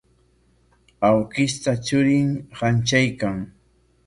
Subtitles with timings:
[1.09, 3.37] Awkishta churin hantraykan.